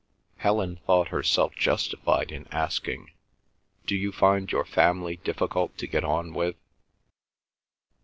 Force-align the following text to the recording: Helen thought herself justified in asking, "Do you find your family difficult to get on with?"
Helen 0.37 0.77
thought 0.83 1.09
herself 1.09 1.53
justified 1.55 2.31
in 2.31 2.47
asking, 2.51 3.11
"Do 3.85 3.95
you 3.95 4.11
find 4.11 4.51
your 4.51 4.65
family 4.65 5.17
difficult 5.17 5.77
to 5.77 5.85
get 5.85 6.03
on 6.03 6.33
with?" 6.33 6.55